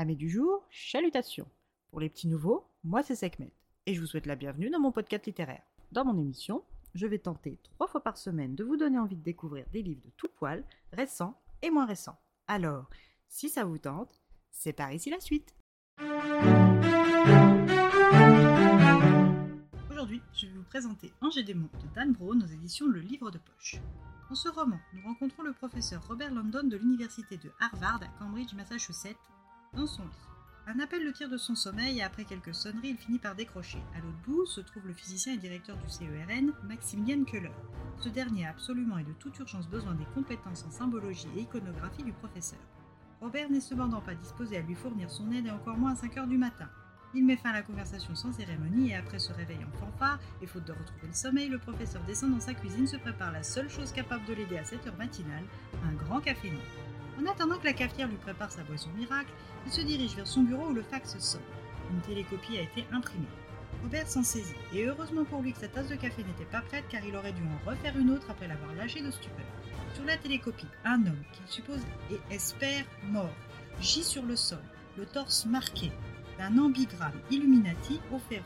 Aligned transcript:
Amis 0.00 0.16
du 0.16 0.30
jour, 0.30 0.66
chalutations. 0.70 1.46
Pour 1.90 2.00
les 2.00 2.08
petits 2.08 2.26
nouveaux, 2.26 2.66
moi 2.84 3.02
c'est 3.02 3.14
Sekhmet 3.14 3.52
et 3.84 3.94
je 3.94 4.00
vous 4.00 4.06
souhaite 4.06 4.24
la 4.24 4.34
bienvenue 4.34 4.70
dans 4.70 4.80
mon 4.80 4.92
podcast 4.92 5.26
littéraire. 5.26 5.60
Dans 5.92 6.06
mon 6.06 6.16
émission, 6.16 6.64
je 6.94 7.06
vais 7.06 7.18
tenter 7.18 7.58
trois 7.64 7.86
fois 7.86 8.02
par 8.02 8.16
semaine 8.16 8.54
de 8.54 8.64
vous 8.64 8.78
donner 8.78 8.98
envie 8.98 9.18
de 9.18 9.22
découvrir 9.22 9.66
des 9.74 9.82
livres 9.82 10.00
de 10.02 10.10
tout 10.16 10.30
poil, 10.34 10.64
récents 10.94 11.38
et 11.60 11.68
moins 11.68 11.84
récents. 11.84 12.18
Alors, 12.46 12.88
si 13.28 13.50
ça 13.50 13.66
vous 13.66 13.76
tente, 13.76 14.22
c'est 14.50 14.72
par 14.72 14.90
ici 14.90 15.10
la 15.10 15.20
suite. 15.20 15.54
Aujourd'hui, 19.90 20.22
je 20.32 20.46
vais 20.46 20.54
vous 20.54 20.62
présenter 20.62 21.12
Angers 21.20 21.42
Démon 21.42 21.68
de 21.74 21.94
Dan 21.94 22.12
Brown 22.14 22.42
aux 22.42 22.46
éditions 22.46 22.88
Le 22.88 23.00
Livre 23.00 23.30
de 23.30 23.36
Poche. 23.36 23.76
Dans 24.30 24.34
ce 24.34 24.48
roman, 24.48 24.78
nous 24.94 25.02
rencontrons 25.02 25.42
le 25.42 25.52
professeur 25.52 26.08
Robert 26.08 26.32
Landon 26.32 26.66
de 26.66 26.78
l'université 26.78 27.36
de 27.36 27.50
Harvard 27.60 28.00
à 28.02 28.08
Cambridge, 28.18 28.54
Massachusetts, 28.54 29.18
dans 29.74 29.86
son 29.86 30.02
lit. 30.02 30.08
Un 30.66 30.78
appel 30.78 31.04
le 31.04 31.12
tire 31.12 31.28
de 31.28 31.36
son 31.36 31.54
sommeil 31.54 31.98
et 31.98 32.02
après 32.02 32.24
quelques 32.24 32.54
sonneries, 32.54 32.90
il 32.90 32.96
finit 32.96 33.18
par 33.18 33.34
décrocher. 33.34 33.82
À 33.96 34.00
l'autre 34.00 34.18
bout 34.26 34.46
se 34.46 34.60
trouve 34.60 34.86
le 34.86 34.92
physicien 34.92 35.34
et 35.34 35.38
directeur 35.38 35.76
du 35.76 35.88
CERN, 35.88 36.52
Maximilian 36.68 37.24
Keller. 37.24 37.50
Ce 37.98 38.08
dernier 38.08 38.46
a 38.46 38.50
absolument 38.50 38.98
et 38.98 39.04
de 39.04 39.12
toute 39.12 39.38
urgence 39.38 39.68
besoin 39.68 39.94
des 39.94 40.04
compétences 40.14 40.64
en 40.66 40.70
symbologie 40.70 41.28
et 41.36 41.40
iconographie 41.40 42.04
du 42.04 42.12
professeur. 42.12 42.60
Robert 43.20 43.50
n'est 43.50 43.60
cependant 43.60 44.00
pas 44.00 44.14
disposé 44.14 44.58
à 44.58 44.62
lui 44.62 44.74
fournir 44.74 45.10
son 45.10 45.30
aide 45.32 45.46
et 45.46 45.50
encore 45.50 45.76
moins 45.76 45.92
à 45.92 45.96
5 45.96 46.16
heures 46.18 46.26
du 46.26 46.38
matin. 46.38 46.68
Il 47.12 47.26
met 47.26 47.36
fin 47.36 47.50
à 47.50 47.54
la 47.54 47.62
conversation 47.62 48.14
sans 48.14 48.32
cérémonie 48.32 48.90
et 48.90 48.94
après 48.94 49.18
se 49.18 49.32
réveille 49.32 49.64
en 49.64 49.78
fanfare, 49.78 50.20
et 50.40 50.46
faute 50.46 50.64
de 50.64 50.72
retrouver 50.72 51.08
le 51.08 51.12
sommeil, 51.12 51.48
le 51.48 51.58
professeur 51.58 52.02
descend 52.04 52.30
dans 52.30 52.40
sa 52.40 52.54
cuisine, 52.54 52.86
se 52.86 52.96
prépare 52.96 53.32
la 53.32 53.42
seule 53.42 53.68
chose 53.68 53.90
capable 53.90 54.24
de 54.26 54.34
l'aider 54.34 54.58
à 54.58 54.64
cette 54.64 54.86
heure 54.86 54.96
matinale, 54.96 55.44
un 55.84 55.92
grand 55.94 56.20
café 56.20 56.50
noir. 56.50 56.89
En 57.18 57.26
attendant 57.26 57.58
que 57.58 57.64
la 57.64 57.72
cafetière 57.72 58.08
lui 58.08 58.16
prépare 58.16 58.50
sa 58.50 58.62
boisson 58.62 58.90
miracle, 58.96 59.32
il 59.66 59.72
se 59.72 59.80
dirige 59.80 60.14
vers 60.14 60.26
son 60.26 60.42
bureau 60.42 60.68
où 60.68 60.74
le 60.74 60.82
fax 60.82 61.18
sonne. 61.18 61.40
Une 61.90 62.00
télécopie 62.00 62.58
a 62.58 62.62
été 62.62 62.86
imprimée. 62.92 63.26
Robert 63.82 64.08
s'en 64.08 64.22
saisit, 64.22 64.54
et 64.74 64.84
heureusement 64.84 65.24
pour 65.24 65.42
lui 65.42 65.52
que 65.52 65.58
sa 65.58 65.68
tasse 65.68 65.88
de 65.88 65.96
café 65.96 66.22
n'était 66.22 66.44
pas 66.44 66.60
prête 66.60 66.84
car 66.88 67.04
il 67.04 67.16
aurait 67.16 67.32
dû 67.32 67.42
en 67.42 67.70
refaire 67.70 67.96
une 67.96 68.10
autre 68.10 68.30
après 68.30 68.48
l'avoir 68.48 68.74
lâchée 68.74 69.00
de 69.00 69.10
stupeur. 69.10 69.46
Sur 69.94 70.04
la 70.04 70.16
télécopie, 70.16 70.66
un 70.84 71.06
homme 71.06 71.22
qu'il 71.32 71.46
suppose 71.46 71.80
et 72.10 72.34
espère 72.34 72.84
mort 73.08 73.34
gît 73.80 74.04
sur 74.04 74.24
le 74.24 74.36
sol, 74.36 74.62
le 74.96 75.06
torse 75.06 75.46
marqué, 75.46 75.90
d'un 76.38 76.58
ambigramme 76.58 77.18
Illuminati 77.30 78.00
au 78.12 78.18
fer. 78.18 78.42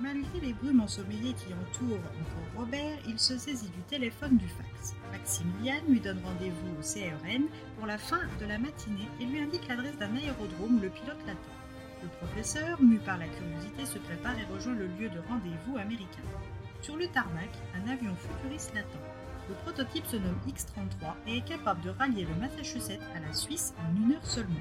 Malgré 0.00 0.40
les 0.40 0.54
brumes 0.54 0.80
ensommeillées 0.80 1.34
qui 1.34 1.52
entourent 1.52 1.98
encore 1.98 2.62
Robert, 2.62 2.96
il 3.06 3.18
se 3.18 3.36
saisit 3.36 3.68
du 3.68 3.82
téléphone 3.82 4.38
du 4.38 4.48
fax. 4.48 4.94
Maximilian 5.12 5.82
lui 5.88 6.00
donne 6.00 6.20
rendez-vous 6.24 6.78
au 6.78 6.82
CRN 6.82 7.44
pour 7.76 7.86
la 7.86 7.98
fin 7.98 8.20
de 8.40 8.46
la 8.46 8.58
matinée 8.58 9.08
et 9.20 9.26
lui 9.26 9.40
indique 9.40 9.68
l'adresse 9.68 9.98
d'un 9.98 10.16
aérodrome 10.16 10.78
où 10.78 10.80
le 10.80 10.88
pilote 10.88 11.20
l'attend. 11.26 11.60
Le 12.02 12.08
professeur, 12.16 12.80
mu 12.80 12.96
par 12.98 13.18
la 13.18 13.28
curiosité, 13.28 13.84
se 13.84 13.98
prépare 13.98 14.38
et 14.38 14.50
rejoint 14.50 14.74
le 14.74 14.86
lieu 14.86 15.10
de 15.10 15.20
rendez-vous 15.28 15.76
américain. 15.76 16.22
Sur 16.80 16.96
le 16.96 17.06
tarmac, 17.08 17.50
un 17.74 17.90
avion 17.90 18.14
futuriste 18.16 18.72
l'attend. 18.74 19.19
Le 19.50 19.56
prototype 19.56 20.06
se 20.06 20.14
nomme 20.14 20.38
X-33 20.46 21.14
et 21.26 21.38
est 21.38 21.44
capable 21.44 21.80
de 21.82 21.90
rallier 21.90 22.24
le 22.24 22.34
Massachusetts 22.36 23.00
à 23.16 23.18
la 23.18 23.32
Suisse 23.32 23.74
en 23.80 23.96
une 23.96 24.12
heure 24.12 24.24
seulement. 24.24 24.60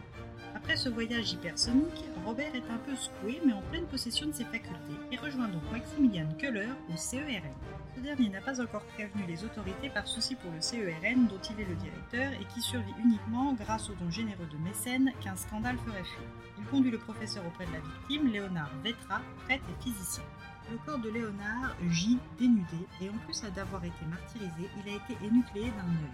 Après 0.55 0.75
ce 0.75 0.89
voyage 0.89 1.31
hypersonique, 1.31 2.05
Robert 2.25 2.55
est 2.55 2.71
un 2.71 2.77
peu 2.77 2.95
secoué 2.95 3.39
mais 3.45 3.53
en 3.53 3.61
pleine 3.69 3.85
possession 3.85 4.25
de 4.25 4.31
ses 4.31 4.45
facultés 4.45 4.97
et 5.11 5.17
rejoint 5.17 5.47
donc 5.47 5.61
Maximilian 5.71 6.27
Keller 6.39 6.69
au 6.91 6.97
CERN. 6.97 7.51
Ce 7.95 8.01
dernier 8.01 8.29
n'a 8.29 8.41
pas 8.41 8.59
encore 8.59 8.81
prévenu 8.95 9.25
les 9.27 9.43
autorités 9.43 9.89
par 9.89 10.07
souci 10.07 10.33
pour 10.33 10.51
le 10.51 10.59
CERN 10.59 11.27
dont 11.27 11.41
il 11.51 11.61
est 11.61 11.69
le 11.69 11.75
directeur 11.75 12.33
et 12.33 12.45
qui 12.51 12.59
survit 12.59 12.95
uniquement 13.05 13.53
grâce 13.53 13.91
aux 13.91 13.95
dons 14.03 14.09
généreux 14.09 14.47
de 14.51 14.57
mécènes 14.57 15.11
qu'un 15.21 15.35
scandale 15.35 15.77
ferait 15.85 16.03
fuir. 16.03 16.27
Il 16.57 16.65
conduit 16.65 16.89
le 16.89 16.97
professeur 16.97 17.45
auprès 17.45 17.67
de 17.67 17.73
la 17.73 17.79
victime, 17.79 18.31
Léonard 18.31 18.71
Vetra, 18.83 19.21
prêtre 19.45 19.65
et 19.69 19.83
physicien. 19.83 20.23
Le 20.71 20.77
corps 20.85 20.99
de 20.99 21.09
Léonard 21.09 21.75
gît 21.89 22.19
dénudé 22.37 22.85
et 23.01 23.09
en 23.09 23.17
plus 23.25 23.41
d'avoir 23.55 23.83
été 23.83 24.05
martyrisé, 24.05 24.69
il 24.77 24.91
a 24.91 24.97
été 24.97 25.17
énucléé 25.25 25.71
d'un 25.71 25.87
œil. 25.87 26.11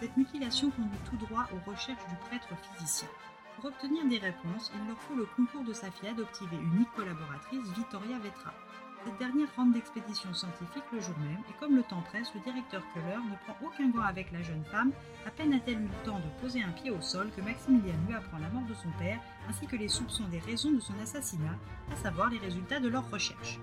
Cette 0.00 0.16
mutilation 0.16 0.70
conduit 0.70 0.98
tout 1.04 1.18
droit 1.26 1.46
aux 1.52 1.70
recherches 1.70 2.06
du 2.08 2.16
prêtre 2.28 2.48
physicien. 2.62 3.08
Pour 3.56 3.66
obtenir 3.66 4.06
des 4.06 4.16
réponses, 4.16 4.72
il 4.74 4.88
leur 4.88 4.96
faut 5.02 5.14
le 5.14 5.26
concours 5.36 5.64
de 5.64 5.74
sa 5.74 5.90
fille 5.90 6.08
adoptive 6.08 6.48
et 6.54 6.56
unique 6.56 6.90
collaboratrice, 6.96 7.68
Vittoria 7.76 8.18
Vetra. 8.20 8.54
Cette 9.02 9.16
dernière 9.16 9.48
rentre 9.56 9.72
d'expédition 9.72 10.32
scientifique 10.34 10.84
le 10.92 11.00
jour 11.00 11.16
même, 11.20 11.40
et 11.48 11.54
comme 11.58 11.74
le 11.74 11.82
temps 11.82 12.02
presse, 12.02 12.34
le 12.34 12.40
directeur 12.40 12.82
Keller 12.92 13.16
ne 13.16 13.36
prend 13.44 13.66
aucun 13.66 13.88
gant 13.88 14.02
avec 14.02 14.30
la 14.30 14.42
jeune 14.42 14.62
femme. 14.70 14.92
À 15.26 15.30
peine 15.30 15.54
a-t-elle 15.54 15.80
eu 15.80 15.88
le 15.88 16.04
temps 16.04 16.18
de 16.18 16.40
poser 16.42 16.62
un 16.62 16.68
pied 16.70 16.90
au 16.90 17.00
sol 17.00 17.30
que 17.34 17.40
Maximilien 17.40 17.94
lui 18.06 18.14
apprend 18.14 18.36
la 18.36 18.50
mort 18.50 18.68
de 18.68 18.74
son 18.74 18.90
père, 18.98 19.18
ainsi 19.48 19.66
que 19.66 19.76
les 19.76 19.88
soupçons 19.88 20.24
des 20.24 20.40
raisons 20.40 20.72
de 20.72 20.80
son 20.80 20.92
assassinat, 21.02 21.56
à 21.90 21.96
savoir 21.96 22.28
les 22.28 22.36
résultats 22.36 22.78
de 22.78 22.88
leurs 22.88 23.10
recherches. 23.10 23.58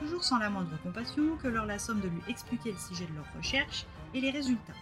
Toujours 0.00 0.24
sans 0.24 0.38
la 0.38 0.48
moindre 0.48 0.80
compassion, 0.82 1.36
Keller 1.36 1.66
la 1.66 1.78
somme 1.78 2.00
de 2.00 2.08
lui 2.08 2.22
expliquer 2.26 2.72
le 2.72 2.78
sujet 2.78 3.06
de 3.06 3.14
leurs 3.14 3.32
recherches 3.36 3.84
et 4.14 4.22
les 4.22 4.30
résultats. 4.30 4.72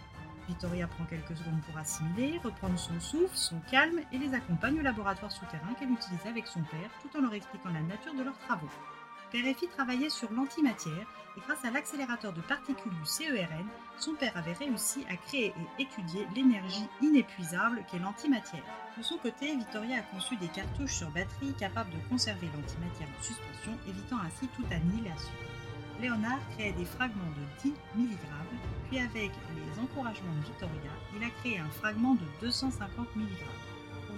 Victoria 0.47 0.87
prend 0.87 1.03
quelques 1.03 1.35
secondes 1.35 1.61
pour 1.67 1.77
assimiler, 1.77 2.39
reprendre 2.41 2.79
son 2.79 2.97
souffle, 3.01 3.35
son 3.35 3.59
calme 3.69 3.99
et 4.13 4.17
les 4.17 4.33
accompagne 4.33 4.79
au 4.79 4.83
laboratoire 4.83 5.31
souterrain 5.33 5.73
qu'elle 5.77 5.91
utilisait 5.91 6.29
avec 6.29 6.47
son 6.47 6.61
père 6.61 6.89
tout 7.01 7.17
en 7.17 7.21
leur 7.21 7.33
expliquant 7.33 7.71
la 7.71 7.81
nature 7.81 8.13
de 8.13 8.23
leurs 8.23 8.37
travaux. 8.39 8.69
Fille 9.43 9.67
travaillaient 9.67 10.09
sur 10.09 10.31
l'antimatière 10.31 11.05
et 11.35 11.41
grâce 11.41 11.65
à 11.65 11.71
l'accélérateur 11.71 12.31
de 12.31 12.39
particules 12.41 12.93
du 12.93 13.05
CERN, 13.05 13.67
son 13.97 14.13
père 14.13 14.35
avait 14.37 14.53
réussi 14.53 15.05
à 15.09 15.17
créer 15.17 15.53
et 15.77 15.83
étudier 15.83 16.25
l'énergie 16.33 16.87
inépuisable 17.01 17.83
qu'est 17.91 17.99
l'antimatière. 17.99 18.63
De 18.97 19.03
son 19.03 19.17
côté, 19.17 19.53
Victoria 19.57 19.97
a 19.97 20.01
conçu 20.03 20.37
des 20.37 20.47
cartouches 20.47 20.93
sur 20.93 21.09
batterie 21.09 21.53
capables 21.59 21.89
de 21.89 22.09
conserver 22.09 22.47
l'antimatière 22.55 23.09
en 23.09 23.21
suspension, 23.21 23.77
évitant 23.89 24.19
ainsi 24.19 24.47
toute 24.55 24.71
annihilation. 24.71 25.33
Léonard 25.99 26.39
créait 26.51 26.71
des 26.71 26.85
fragments 26.85 27.33
de 27.35 27.69
10 27.69 27.73
mg, 27.95 28.17
puis 28.89 28.99
avec 28.99 29.31
les 29.53 29.81
encouragements 29.81 30.35
de 30.39 30.45
Victoria, 30.45 30.91
il 31.17 31.23
a 31.23 31.29
créé 31.41 31.59
un 31.59 31.69
fragment 31.71 32.15
de 32.15 32.25
250 32.39 33.15
mg. 33.17 33.25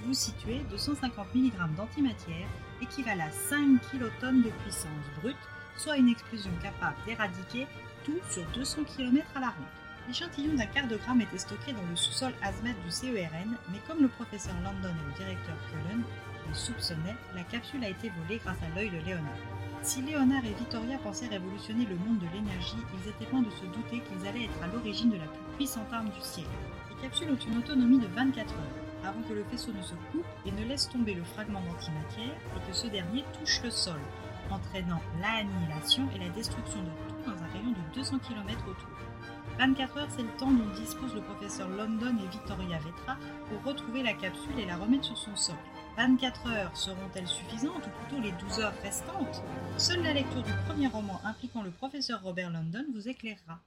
Vous 0.07 0.13
situer, 0.13 0.62
250 0.69 1.35
mg 1.35 1.51
d'antimatière 1.75 2.47
équivalent 2.81 3.25
à 3.28 3.29
5 3.29 3.81
kilotonnes 3.91 4.41
de 4.41 4.51
puissance 4.63 4.88
brute, 5.22 5.35
soit 5.75 5.97
une 5.97 6.07
explosion 6.07 6.51
capable 6.63 6.95
d'éradiquer 7.06 7.68
tout 8.06 8.17
sur 8.29 8.46
200 8.56 8.84
km 8.85 9.28
à 9.35 9.41
la 9.41 9.47
ronde. 9.47 9.66
L'échantillon 10.07 10.53
d'un 10.56 10.66
quart 10.67 10.88
de 10.88 10.96
gramme 10.96 11.19
était 11.19 11.38
stocké 11.38 11.73
dans 11.73 11.85
le 11.90 11.97
sous-sol 11.97 12.31
Hazmat 12.41 12.79
du 12.85 12.90
CERN, 12.90 13.57
mais 13.69 13.79
comme 13.85 14.01
le 14.01 14.07
professeur 14.07 14.56
Landon 14.63 14.96
et 14.96 15.07
le 15.12 15.25
directeur 15.25 15.57
Cullen 15.69 16.03
le 16.47 16.53
soupçonnaient, 16.53 17.17
la 17.35 17.44
capsule 17.44 17.84
a 17.84 17.90
été 17.90 18.09
volée 18.09 18.40
grâce 18.41 18.63
à 18.63 18.73
l'œil 18.73 18.90
de 18.90 19.06
Léonard. 19.06 19.44
Si 19.84 20.01
Léonard 20.01 20.46
et 20.46 20.53
Vittoria 20.53 21.00
pensaient 21.00 21.28
révolutionner 21.28 21.85
le 21.85 21.97
monde 21.97 22.19
de 22.19 22.28
l'énergie, 22.34 22.79
ils 22.94 23.09
étaient 23.09 23.29
loin 23.29 23.41
de 23.41 23.51
se 23.51 23.66
douter 23.66 24.00
qu'ils 24.00 24.25
allaient 24.25 24.46
être 24.46 24.63
à 24.63 24.67
l'origine 24.67 25.09
de 25.09 25.17
la 25.17 25.28
plus 25.28 25.56
puissante 25.57 25.91
arme 25.91 26.12
du 26.12 26.22
ciel. 26.22 26.47
Les 26.96 27.01
capsules 27.01 27.29
ont 27.29 27.51
une 27.51 27.57
autonomie 27.57 28.00
de 28.00 28.07
24 28.07 28.53
heures, 28.53 28.87
avant 29.07 29.22
que 29.22 29.34
le 29.34 29.44
faisceau 29.45 29.72
ne 29.72 29.81
se 29.81 29.95
coupe 30.12 30.25
et 30.45 30.51
ne 30.51 30.66
laisse 30.66 30.90
tomber 30.90 31.13
le 31.13 31.23
fragment 31.23 31.62
d'antimatière 31.62 32.35
et 32.56 32.69
que 32.69 32.75
ce 32.75 32.88
dernier 32.88 33.23
touche 33.40 33.62
le 33.63 33.72
sol, 33.72 34.00
entraînant 34.51 35.01
l'annihilation 35.22 36.09
et 36.16 36.19
la 36.19 36.29
destruction 36.29 36.79
de 36.81 36.90
tout 37.07 37.31
dans 37.31 37.44
un 37.44 37.47
rayon 37.47 37.72
de 37.72 37.96
200 37.96 38.19
km 38.19 38.62
autour. 38.67 38.90
24 39.57 39.97
heures, 39.97 40.07
c'est 40.16 40.22
le 40.22 40.38
temps 40.38 40.51
dont 40.51 40.69
dispose 40.75 41.16
le 41.16 41.22
professeur 41.22 41.67
London 41.69 42.16
et 42.23 42.31
Victoria 42.31 42.78
Vetra 42.78 43.17
pour 43.50 43.63
retrouver 43.63 44.03
la 44.03 44.13
capsule 44.13 44.59
et 44.59 44.66
la 44.66 44.75
remettre 44.75 45.06
sur 45.06 45.17
son 45.17 45.35
socle. 45.35 45.57
24 45.97 46.47
heures 46.47 46.78
seront-elles 46.78 47.28
suffisantes 47.28 47.88
ou 47.88 48.06
plutôt 48.06 48.22
les 48.22 48.31
12 48.34 48.59
heures 48.59 48.73
restantes? 48.84 49.41
Seule 49.78 50.03
la 50.03 50.13
lecture 50.13 50.44
du 50.44 50.51
premier 50.67 50.88
roman 50.88 51.19
impliquant 51.23 51.63
le 51.63 51.72
professeur 51.72 52.22
Robert 52.22 52.51
London 52.51 52.85
vous 52.94 53.07
éclairera. 53.07 53.59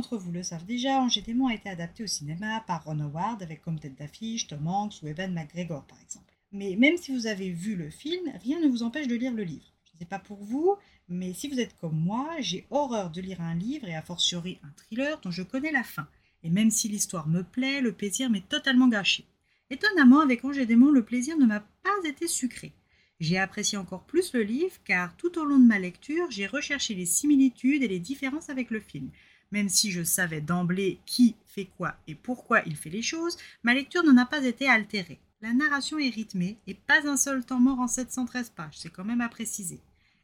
D'entre 0.00 0.16
vous 0.16 0.32
le 0.32 0.42
savent 0.42 0.64
déjà, 0.64 1.02
Angers 1.02 1.20
Démon 1.20 1.48
a 1.48 1.54
été 1.54 1.68
adapté 1.68 2.02
au 2.02 2.06
cinéma 2.06 2.64
par 2.66 2.84
Ron 2.84 3.00
Howard 3.00 3.42
avec 3.42 3.60
comme 3.60 3.78
tête 3.78 3.98
d'affiche 3.98 4.46
Tom 4.46 4.66
Hanks 4.66 5.02
ou 5.02 5.08
Evan 5.08 5.30
McGregor 5.30 5.84
par 5.84 6.00
exemple. 6.00 6.32
Mais 6.52 6.74
même 6.74 6.96
si 6.96 7.14
vous 7.14 7.26
avez 7.26 7.50
vu 7.50 7.76
le 7.76 7.90
film, 7.90 8.32
rien 8.42 8.58
ne 8.60 8.68
vous 8.68 8.82
empêche 8.82 9.08
de 9.08 9.14
lire 9.14 9.34
le 9.34 9.42
livre. 9.42 9.74
Je 9.84 9.90
ne 9.92 9.98
sais 9.98 10.06
pas 10.06 10.18
pour 10.18 10.42
vous, 10.42 10.74
mais 11.10 11.34
si 11.34 11.50
vous 11.50 11.60
êtes 11.60 11.76
comme 11.76 12.00
moi, 12.00 12.36
j'ai 12.38 12.66
horreur 12.70 13.10
de 13.10 13.20
lire 13.20 13.42
un 13.42 13.54
livre 13.54 13.88
et 13.88 13.94
a 13.94 14.00
fortiori 14.00 14.58
un 14.62 14.70
thriller 14.70 15.20
dont 15.20 15.30
je 15.30 15.42
connais 15.42 15.70
la 15.70 15.82
fin. 15.82 16.08
Et 16.44 16.48
même 16.48 16.70
si 16.70 16.88
l'histoire 16.88 17.28
me 17.28 17.42
plaît, 17.42 17.82
le 17.82 17.92
plaisir 17.92 18.30
m'est 18.30 18.48
totalement 18.48 18.88
gâché. 18.88 19.26
Étonnamment, 19.68 20.20
avec 20.20 20.42
Angers 20.46 20.64
Démon, 20.64 20.90
le 20.90 21.04
plaisir 21.04 21.36
ne 21.36 21.44
m'a 21.44 21.60
pas 21.60 22.08
été 22.08 22.26
sucré. 22.26 22.72
J'ai 23.20 23.36
apprécié 23.36 23.76
encore 23.76 24.04
plus 24.04 24.32
le 24.32 24.44
livre 24.44 24.76
car 24.82 25.14
tout 25.18 25.38
au 25.38 25.44
long 25.44 25.58
de 25.58 25.66
ma 25.66 25.78
lecture, 25.78 26.30
j'ai 26.30 26.46
recherché 26.46 26.94
les 26.94 27.04
similitudes 27.04 27.82
et 27.82 27.88
les 27.88 28.00
différences 28.00 28.48
avec 28.48 28.70
le 28.70 28.80
film. 28.80 29.10
Même 29.50 29.68
si 29.68 29.90
je 29.90 30.02
savais 30.02 30.40
d'emblée 30.40 31.00
qui 31.06 31.34
fait 31.44 31.68
quoi 31.76 31.96
et 32.06 32.14
pourquoi 32.14 32.62
il 32.66 32.76
fait 32.76 32.90
les 32.90 33.02
choses, 33.02 33.36
ma 33.62 33.74
lecture 33.74 34.04
n'en 34.04 34.16
a 34.16 34.26
pas 34.26 34.44
été 34.44 34.68
altérée. 34.68 35.20
La 35.40 35.52
narration 35.52 35.98
est 35.98 36.10
rythmée 36.10 36.58
et 36.66 36.74
pas 36.74 37.08
un 37.08 37.16
seul 37.16 37.44
temps 37.44 37.60
mort 37.60 37.80
en 37.80 37.88
713 37.88 38.50
pages, 38.50 38.76
c'est 38.76 38.90
quand 38.90 39.04
même 39.04 39.22
à 39.22 39.28
préciser. 39.28 39.80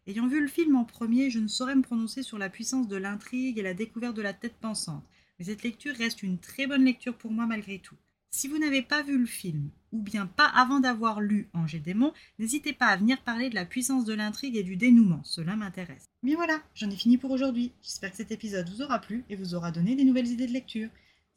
Ayant 0.06 0.28
vu 0.28 0.40
le 0.40 0.46
film 0.46 0.76
en 0.76 0.84
premier, 0.84 1.31
je 1.31 1.40
ne 1.40 1.49
saurais 1.49 1.75
me 1.75 1.82
prononcer 1.82 2.23
sur 2.23 2.38
la 2.38 2.50
puissance 2.50 2.87
de 2.87 2.96
l'intrigue 2.96 3.58
et 3.58 3.62
la 3.62 3.75
découverte 3.75 4.14
de 4.14 4.23
la 4.23 4.34
tête 4.34 4.56
pensante. 4.61 5.05
mais 5.38 5.46
cette 5.46 5.62
lecture 5.62 5.96
reste 5.96 6.23
une 6.23 6.38
très 6.38 6.67
bonne 6.67 6.84
lecture 6.84 7.17
pour 7.17 7.32
moi 7.32 7.46
malgré 7.46 7.78
tout. 7.78 7.96
Si 8.31 8.46
vous 8.46 8.58
n'avez 8.58 8.82
pas 8.82 9.02
vu 9.02 9.19
le 9.19 9.26
film, 9.26 9.70
ou 9.96 10.02
bien 10.02 10.26
pas 10.26 10.46
avant 10.46 10.78
d'avoir 10.78 11.20
lu 11.20 11.48
Angers 11.54 11.81
Démon, 11.81 12.12
n'hésitez 12.38 12.75
pas 12.75 12.87
à 12.87 12.96
venir 12.96 13.20
parler 13.22 13.48
de 13.48 13.54
la 13.54 13.64
puissance 13.64 14.04
de 14.04 14.12
l'intrigue 14.12 14.56
et 14.56 14.62
du 14.62 14.76
dénouement, 14.76 15.22
cela 15.25 15.56
m'intéresse. 15.56 16.10
Mais 16.22 16.34
voilà, 16.34 16.60
j'en 16.75 16.90
ai 16.90 16.96
fini 16.96 17.16
pour 17.16 17.31
aujourd'hui. 17.31 17.72
J'espère 17.82 18.10
que 18.10 18.19
cet 18.19 18.31
épisode 18.31 18.69
vous 18.69 18.82
aura 18.82 18.98
plu 18.98 19.25
et 19.31 19.37
vous 19.37 19.54
aura 19.54 19.70
donné 19.70 19.96
des 19.96 20.04
nouvelles 20.04 20.28
idées 20.28 20.46
de 20.46 20.52
lecture. 20.52 20.90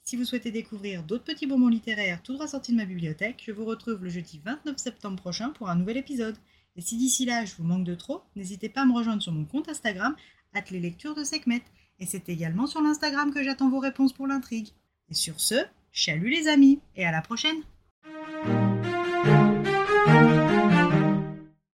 Si 0.03 0.17
vous 0.17 0.25
souhaitez 0.25 0.51
découvrir 0.51 1.03
d'autres 1.03 1.23
petits 1.23 1.47
bonbons 1.47 1.69
littéraires 1.69 2.21
tout 2.21 2.33
droit 2.33 2.47
sortis 2.47 2.73
de 2.73 2.77
ma 2.77 2.85
bibliothèque, 2.85 3.43
je 3.45 3.53
vous 3.53 3.65
retrouve 3.65 4.03
le 4.03 4.09
jeudi 4.09 4.41
29 4.43 4.77
septembre 4.77 5.21
prochain 5.21 5.51
pour 5.51 5.69
un 5.69 5.75
nouvel 5.75 5.97
épisode. 5.97 6.35
Et 6.75 6.81
si 6.81 6.97
d'ici 6.97 7.25
là 7.25 7.45
je 7.45 7.55
vous 7.55 7.63
manque 7.63 7.85
de 7.85 7.95
trop, 7.95 8.23
n'hésitez 8.35 8.67
pas 8.67 8.81
à 8.81 8.85
me 8.85 8.93
rejoindre 8.93 9.21
sur 9.21 9.31
mon 9.31 9.45
compte 9.45 9.69
Instagram, 9.69 10.15
les 10.71 10.91
de 10.91 11.23
Sekhmet. 11.23 11.63
Et 11.99 12.05
c'est 12.05 12.27
également 12.27 12.67
sur 12.67 12.81
l'Instagram 12.81 13.33
que 13.33 13.43
j'attends 13.43 13.69
vos 13.69 13.79
réponses 13.79 14.13
pour 14.13 14.27
l'intrigue. 14.27 14.69
Et 15.09 15.13
sur 15.13 15.39
ce, 15.39 15.55
Chalut 15.91 16.29
les 16.29 16.47
amis 16.47 16.79
et 16.95 17.05
à 17.05 17.11
la 17.11 17.21
prochaine 17.21 17.63